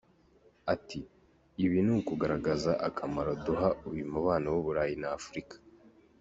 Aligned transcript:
Ati 0.73 0.99
“Ibi 1.63 1.79
ni 1.85 1.91
ukugaragaza 1.97 2.71
akamaro 2.87 3.31
duha 3.45 3.69
uyu 3.89 4.03
mubano 4.13 4.47
w’u 4.53 4.63
Burayi 4.65 4.95
na 5.01 5.09
Afurika. 5.19 5.55